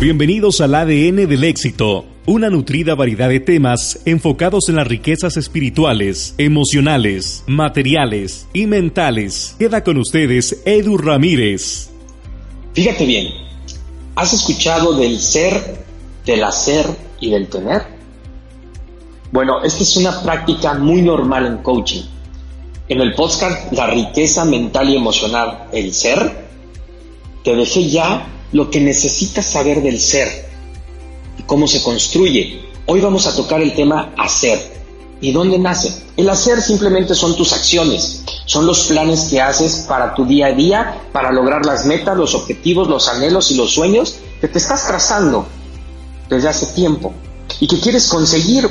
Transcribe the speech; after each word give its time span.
Bienvenidos 0.00 0.60
al 0.60 0.76
ADN 0.76 1.26
del 1.26 1.42
éxito, 1.42 2.04
una 2.24 2.50
nutrida 2.50 2.94
variedad 2.94 3.28
de 3.28 3.40
temas 3.40 3.98
enfocados 4.04 4.68
en 4.68 4.76
las 4.76 4.86
riquezas 4.86 5.36
espirituales, 5.36 6.36
emocionales, 6.38 7.42
materiales 7.48 8.46
y 8.52 8.68
mentales. 8.68 9.56
Queda 9.58 9.82
con 9.82 9.98
ustedes 9.98 10.62
Edu 10.64 10.98
Ramírez. 10.98 11.90
Fíjate 12.74 13.06
bien, 13.06 13.26
¿has 14.14 14.32
escuchado 14.34 14.94
del 14.94 15.18
ser, 15.18 15.84
del 16.24 16.44
hacer 16.44 16.86
y 17.18 17.30
del 17.30 17.48
tener? 17.48 17.82
Bueno, 19.32 19.64
esta 19.64 19.82
es 19.82 19.96
una 19.96 20.22
práctica 20.22 20.74
muy 20.74 21.02
normal 21.02 21.44
en 21.44 21.58
coaching. 21.58 22.04
En 22.88 23.00
el 23.00 23.14
podcast 23.14 23.72
La 23.72 23.88
riqueza 23.88 24.44
mental 24.44 24.90
y 24.90 24.96
emocional, 24.96 25.66
el 25.72 25.92
ser, 25.92 26.46
te 27.42 27.56
dejé 27.56 27.90
ya 27.90 28.37
lo 28.52 28.70
que 28.70 28.80
necesitas 28.80 29.46
saber 29.46 29.82
del 29.82 30.00
ser 30.00 30.48
y 31.38 31.42
cómo 31.42 31.66
se 31.66 31.82
construye. 31.82 32.60
Hoy 32.86 33.00
vamos 33.00 33.26
a 33.26 33.34
tocar 33.36 33.60
el 33.60 33.74
tema 33.74 34.12
hacer. 34.16 34.78
¿Y 35.20 35.32
dónde 35.32 35.58
nace? 35.58 35.92
El 36.16 36.30
hacer 36.30 36.62
simplemente 36.62 37.14
son 37.14 37.34
tus 37.34 37.52
acciones, 37.52 38.22
son 38.46 38.66
los 38.66 38.84
planes 38.84 39.24
que 39.24 39.40
haces 39.40 39.84
para 39.88 40.14
tu 40.14 40.24
día 40.24 40.46
a 40.46 40.52
día, 40.52 41.00
para 41.12 41.32
lograr 41.32 41.66
las 41.66 41.86
metas, 41.86 42.16
los 42.16 42.34
objetivos, 42.34 42.88
los 42.88 43.08
anhelos 43.08 43.50
y 43.50 43.56
los 43.56 43.72
sueños 43.72 44.16
que 44.40 44.46
te 44.46 44.58
estás 44.58 44.86
trazando 44.86 45.46
desde 46.28 46.48
hace 46.48 46.66
tiempo 46.66 47.12
y 47.58 47.66
que 47.66 47.80
quieres 47.80 48.06
conseguir 48.06 48.70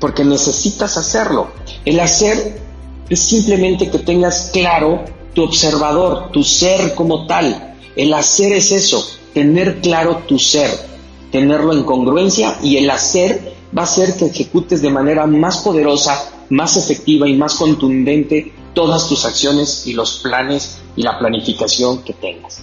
porque 0.00 0.24
necesitas 0.24 0.96
hacerlo. 0.96 1.48
El 1.84 2.00
hacer 2.00 2.60
es 3.08 3.20
simplemente 3.20 3.90
que 3.90 3.98
tengas 3.98 4.50
claro 4.52 5.04
tu 5.34 5.44
observador, 5.44 6.30
tu 6.32 6.42
ser 6.42 6.94
como 6.94 7.26
tal, 7.26 7.69
el 8.02 8.14
hacer 8.14 8.52
es 8.52 8.72
eso, 8.72 9.06
tener 9.34 9.82
claro 9.82 10.22
tu 10.26 10.38
ser, 10.38 10.70
tenerlo 11.30 11.74
en 11.74 11.84
congruencia 11.84 12.58
y 12.62 12.78
el 12.78 12.88
hacer 12.88 13.52
va 13.76 13.82
a 13.82 13.84
hacer 13.84 14.16
que 14.16 14.26
ejecutes 14.26 14.80
de 14.80 14.88
manera 14.88 15.26
más 15.26 15.58
poderosa, 15.58 16.30
más 16.48 16.78
efectiva 16.78 17.28
y 17.28 17.36
más 17.36 17.56
contundente 17.56 18.52
todas 18.74 19.06
tus 19.06 19.26
acciones 19.26 19.86
y 19.86 19.92
los 19.92 20.20
planes 20.20 20.78
y 20.96 21.02
la 21.02 21.18
planificación 21.18 22.02
que 22.02 22.14
tengas. 22.14 22.62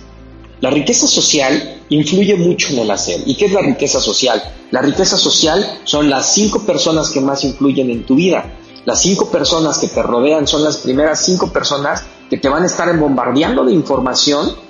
La 0.60 0.72
riqueza 0.72 1.06
social 1.06 1.82
influye 1.90 2.36
mucho 2.36 2.70
en 2.74 2.80
el 2.80 2.90
hacer. 2.90 3.22
¿Y 3.28 3.36
qué 3.36 3.46
es 3.46 3.54
la 3.54 3.62
riqueza 3.62 4.02
social? 4.02 4.42
La 4.72 4.82
riqueza 4.82 5.18
social 5.18 5.82
son 5.84 6.10
las 6.10 6.34
cinco 6.34 6.66
personas 6.66 7.12
que 7.12 7.22
más 7.22 7.44
influyen 7.44 7.92
en 7.92 8.08
tu 8.08 8.16
vida. 8.16 8.58
Las 8.86 9.02
cinco 9.02 9.30
personas 9.30 9.78
que 9.78 9.88
te 9.88 10.02
rodean 10.02 10.48
son 10.48 10.64
las 10.64 10.78
primeras 10.78 11.24
cinco 11.24 11.54
personas 11.54 12.04
que 12.28 12.38
te 12.38 12.50
van 12.50 12.64
a 12.64 12.66
estar 12.66 12.98
bombardeando 12.98 13.64
de 13.64 13.74
información 13.74 14.67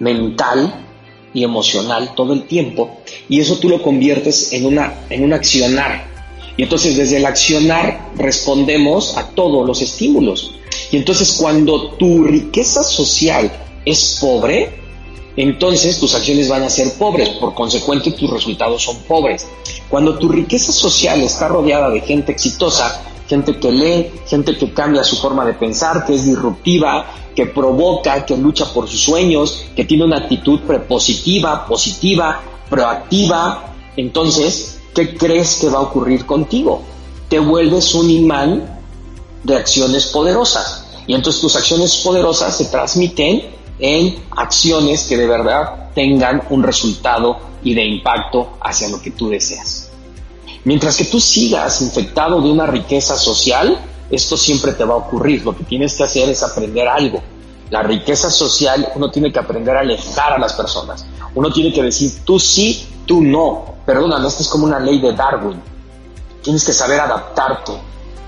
mental 0.00 0.86
y 1.32 1.44
emocional 1.44 2.14
todo 2.16 2.32
el 2.32 2.44
tiempo 2.44 2.98
y 3.28 3.40
eso 3.40 3.58
tú 3.58 3.68
lo 3.68 3.80
conviertes 3.80 4.52
en, 4.52 4.66
una, 4.66 4.94
en 5.08 5.22
un 5.22 5.32
accionar. 5.32 6.08
Y 6.56 6.64
entonces 6.64 6.96
desde 6.96 7.18
el 7.18 7.26
accionar 7.26 8.10
respondemos 8.16 9.16
a 9.16 9.28
todos 9.28 9.66
los 9.66 9.80
estímulos. 9.80 10.52
Y 10.90 10.96
entonces 10.96 11.32
cuando 11.40 11.92
tu 11.92 12.24
riqueza 12.24 12.82
social 12.82 13.50
es 13.84 14.18
pobre, 14.20 14.80
entonces 15.36 15.98
tus 15.98 16.14
acciones 16.14 16.48
van 16.48 16.64
a 16.64 16.70
ser 16.70 16.92
pobres, 16.94 17.28
por 17.30 17.54
consecuente 17.54 18.10
tus 18.10 18.28
resultados 18.28 18.82
son 18.82 18.96
pobres. 19.04 19.46
Cuando 19.88 20.18
tu 20.18 20.28
riqueza 20.28 20.72
social 20.72 21.20
está 21.22 21.48
rodeada 21.48 21.90
de 21.90 22.00
gente 22.00 22.32
exitosa, 22.32 23.02
gente 23.30 23.60
que 23.60 23.70
lee, 23.70 24.10
gente 24.26 24.58
que 24.58 24.72
cambia 24.72 25.04
su 25.04 25.16
forma 25.16 25.44
de 25.44 25.54
pensar, 25.54 26.04
que 26.04 26.14
es 26.16 26.26
disruptiva, 26.26 27.06
que 27.36 27.46
provoca, 27.46 28.26
que 28.26 28.36
lucha 28.36 28.66
por 28.74 28.88
sus 28.88 29.00
sueños, 29.00 29.66
que 29.76 29.84
tiene 29.84 30.04
una 30.04 30.16
actitud 30.16 30.58
prepositiva, 30.66 31.64
positiva, 31.64 32.40
proactiva. 32.68 33.72
Entonces, 33.96 34.80
¿qué 34.92 35.16
crees 35.16 35.58
que 35.60 35.68
va 35.68 35.78
a 35.78 35.82
ocurrir 35.82 36.26
contigo? 36.26 36.82
Te 37.28 37.38
vuelves 37.38 37.94
un 37.94 38.10
imán 38.10 38.80
de 39.44 39.56
acciones 39.56 40.06
poderosas. 40.06 40.86
Y 41.06 41.14
entonces 41.14 41.40
tus 41.40 41.54
acciones 41.54 41.98
poderosas 41.98 42.56
se 42.56 42.64
transmiten 42.64 43.44
en 43.78 44.16
acciones 44.32 45.04
que 45.04 45.16
de 45.16 45.28
verdad 45.28 45.90
tengan 45.94 46.42
un 46.50 46.64
resultado 46.64 47.38
y 47.62 47.74
de 47.74 47.84
impacto 47.84 48.58
hacia 48.60 48.88
lo 48.88 49.00
que 49.00 49.12
tú 49.12 49.28
deseas. 49.28 49.89
Mientras 50.64 50.96
que 50.96 51.04
tú 51.04 51.20
sigas 51.20 51.80
infectado 51.80 52.40
de 52.40 52.50
una 52.50 52.66
riqueza 52.66 53.16
social, 53.16 53.80
esto 54.10 54.36
siempre 54.36 54.72
te 54.72 54.84
va 54.84 54.94
a 54.94 54.98
ocurrir. 54.98 55.44
Lo 55.44 55.56
que 55.56 55.64
tienes 55.64 55.94
que 55.94 56.04
hacer 56.04 56.28
es 56.28 56.42
aprender 56.42 56.86
algo. 56.86 57.22
La 57.70 57.82
riqueza 57.82 58.30
social, 58.30 58.88
uno 58.94 59.10
tiene 59.10 59.32
que 59.32 59.38
aprender 59.38 59.76
a 59.76 59.80
alejar 59.80 60.32
a 60.32 60.38
las 60.38 60.52
personas. 60.52 61.06
Uno 61.34 61.50
tiene 61.52 61.72
que 61.72 61.82
decir 61.82 62.12
tú 62.24 62.38
sí, 62.38 62.86
tú 63.06 63.22
no. 63.22 63.76
Perdóname, 63.86 64.28
esto 64.28 64.42
es 64.42 64.48
como 64.48 64.66
una 64.66 64.80
ley 64.80 65.00
de 65.00 65.12
Darwin. 65.12 65.60
Tienes 66.42 66.64
que 66.64 66.72
saber 66.72 67.00
adaptarte 67.00 67.72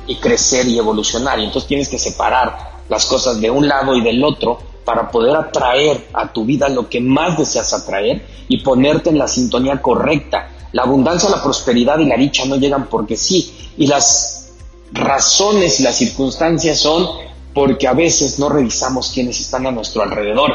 y 0.06 0.16
crecer 0.16 0.66
y 0.69 0.78
evolucionar. 0.78 1.38
Y 1.38 1.44
entonces 1.44 1.69
tienes 1.69 1.88
que 1.88 1.98
separar 1.98 2.72
las 2.88 3.04
cosas 3.06 3.41
de 3.41 3.50
un 3.50 3.69
lado 3.69 3.94
y 3.94 4.03
del 4.03 4.22
otro 4.25 4.59
para 4.84 5.10
poder 5.10 5.37
atraer 5.37 6.09
a 6.12 6.32
tu 6.32 6.44
vida 6.44 6.69
lo 6.69 6.88
que 6.88 7.00
más 7.00 7.38
deseas 7.38 7.72
atraer 7.72 8.25
y 8.48 8.59
ponerte 8.62 9.10
en 9.10 9.19
la 9.19 9.28
sintonía 9.28 9.81
correcta. 9.81 10.50
La 10.72 10.82
abundancia, 10.82 11.28
la 11.28 11.43
prosperidad 11.43 11.98
y 11.98 12.06
la 12.06 12.16
dicha 12.16 12.44
no 12.47 12.56
llegan 12.56 12.88
porque 12.88 13.16
sí. 13.16 13.71
Y 13.76 13.87
las 13.87 14.53
razones 14.92 15.81
y 15.81 15.82
las 15.82 15.97
circunstancias 15.97 16.78
son 16.78 17.06
porque 17.54 17.87
a 17.87 17.92
veces 17.92 18.38
no 18.38 18.48
revisamos 18.48 19.10
quiénes 19.10 19.38
están 19.41 19.66
a 19.66 19.71
nuestro 19.71 20.03
alrededor. 20.03 20.53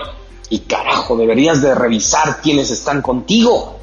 Y 0.50 0.60
carajo, 0.60 1.16
deberías 1.16 1.62
de 1.62 1.76
revisar 1.76 2.42
quiénes 2.42 2.72
están 2.72 3.02
contigo. 3.02 3.78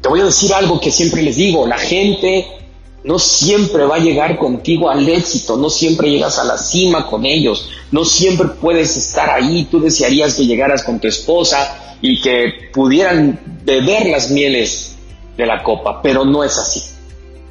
Te 0.00 0.08
voy 0.08 0.20
a 0.20 0.24
decir 0.24 0.52
algo 0.52 0.80
que 0.80 0.90
siempre 0.90 1.22
les 1.22 1.36
digo, 1.36 1.66
la 1.66 1.78
gente 1.78 2.61
no 3.04 3.18
siempre 3.18 3.84
va 3.84 3.96
a 3.96 4.00
llegar 4.00 4.38
contigo 4.38 4.88
al 4.88 5.08
éxito, 5.08 5.56
no 5.56 5.70
siempre 5.70 6.10
llegas 6.10 6.38
a 6.38 6.44
la 6.44 6.56
cima 6.56 7.06
con 7.06 7.26
ellos, 7.26 7.68
no 7.90 8.04
siempre 8.04 8.48
puedes 8.48 8.96
estar 8.96 9.30
ahí, 9.30 9.66
tú 9.70 9.80
desearías 9.80 10.34
que 10.34 10.46
llegaras 10.46 10.84
con 10.84 11.00
tu 11.00 11.08
esposa 11.08 11.96
y 12.00 12.20
que 12.20 12.70
pudieran 12.72 13.40
beber 13.64 14.06
las 14.06 14.30
mieles 14.30 14.96
de 15.36 15.46
la 15.46 15.62
copa, 15.62 16.00
pero 16.02 16.24
no 16.24 16.44
es 16.44 16.58
así. 16.58 16.82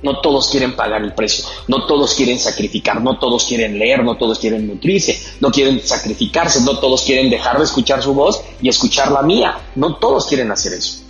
No 0.03 0.19
todos 0.19 0.49
quieren 0.49 0.75
pagar 0.75 1.03
el 1.03 1.13
precio, 1.13 1.45
no 1.67 1.85
todos 1.85 2.15
quieren 2.15 2.39
sacrificar, 2.39 2.99
no 3.01 3.19
todos 3.19 3.45
quieren 3.45 3.77
leer, 3.77 4.03
no 4.03 4.17
todos 4.17 4.39
quieren 4.39 4.67
nutrirse, 4.67 5.21
no 5.39 5.51
quieren 5.51 5.79
sacrificarse, 5.79 6.61
no 6.61 6.79
todos 6.79 7.03
quieren 7.03 7.29
dejar 7.29 7.59
de 7.59 7.65
escuchar 7.65 8.01
su 8.01 8.15
voz 8.15 8.41
y 8.63 8.69
escuchar 8.69 9.11
la 9.11 9.21
mía. 9.21 9.59
No 9.75 9.97
todos 9.97 10.25
quieren 10.25 10.49
hacer 10.49 10.73
eso. 10.73 11.03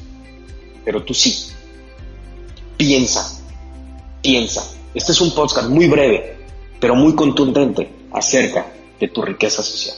Pero 0.84 1.06
tú 1.06 1.14
sí. 1.14 1.48
Piensa, 2.76 3.41
piensa. 4.22 4.74
Este 4.94 5.12
es 5.12 5.22
un 5.22 5.32
podcast 5.32 5.70
muy 5.70 5.88
breve, 5.88 6.38
pero 6.80 6.96
muy 6.96 7.16
contundente 7.16 8.08
acerca 8.12 8.68
de 9.00 9.08
tu 9.08 9.22
riqueza 9.22 9.64
social. 9.64 9.96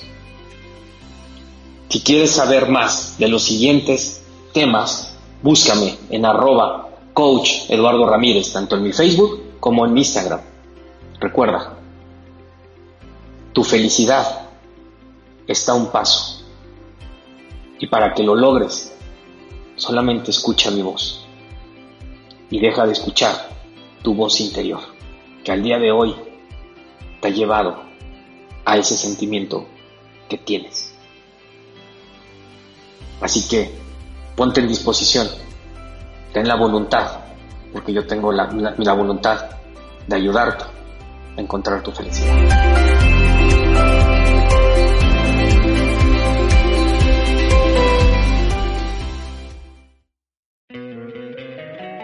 Si 1.90 2.02
quieres 2.02 2.32
saber 2.32 2.70
más 2.70 3.18
de 3.18 3.28
los 3.28 3.44
siguientes 3.44 4.24
temas, 4.54 5.14
búscame 5.42 5.96
en 6.10 6.26
arroba 6.26 6.90
coach 7.14 7.70
Eduardo 7.70 8.08
Ramírez, 8.08 8.52
tanto 8.52 8.76
en 8.76 8.84
mi 8.84 8.94
Facebook 8.94 9.60
como 9.60 9.86
en 9.86 9.94
mi 9.94 10.02
Instagram. 10.02 10.42
Recuerda, 11.20 11.78
tu 13.54 13.64
felicidad 13.64 14.50
está 15.48 15.74
a 15.74 15.76
un 15.76 15.88
paso. 15.88 16.44
Y 17.80 17.88
para 17.88 18.14
que 18.14 18.24
lo 18.24 18.36
logres, 18.36 18.94
solamente 19.76 20.32
escucha 20.32 20.72
mi 20.72 20.82
voz. 20.82 21.26
Y 22.50 22.60
deja 22.60 22.86
de 22.86 22.94
escuchar 22.94 23.53
tu 24.04 24.14
voz 24.14 24.40
interior, 24.42 24.82
que 25.44 25.52
al 25.52 25.64
día 25.64 25.80
de 25.80 25.92
hoy 25.92 26.16
te 27.22 27.30
ha 27.30 27.32
llevado 27.32 27.82
a 28.66 28.78
ese 28.78 28.96
sentimiento 28.96 29.66
que 30.30 30.38
tienes. 30.38 30.94
Así 33.22 33.48
que 33.48 33.72
ponte 34.36 34.60
en 34.60 34.68
disposición 34.68 35.28
ten 36.34 36.48
la 36.48 36.56
voluntad, 36.56 37.20
porque 37.72 37.94
yo 37.94 38.06
tengo 38.06 38.32
la, 38.32 38.50
la, 38.78 38.94
voluntad 38.94 39.52
de 40.08 40.16
ayudarte 40.16 40.66
a 41.38 41.42
encontrar 41.42 41.82
tu 41.84 41.92
felicidad. 41.92 43.23